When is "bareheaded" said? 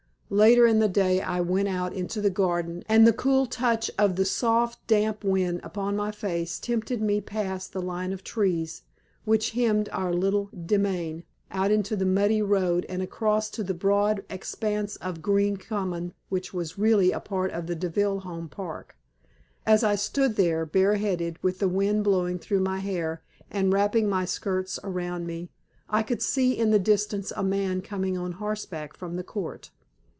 20.65-21.39